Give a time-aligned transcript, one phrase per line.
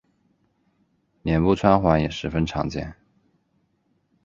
[1.21, 2.95] 脸部穿环也十分常见。